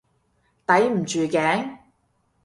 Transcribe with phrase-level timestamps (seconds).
[0.65, 1.77] 抵唔住頸？